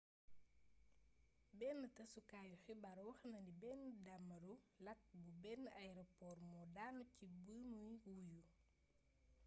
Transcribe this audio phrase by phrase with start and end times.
[1.59, 4.53] bénn tassukaayu xibaar waxnani bénn daamaru
[4.85, 8.39] lakk bu bénn airport moo daanu ci bimuy wuyu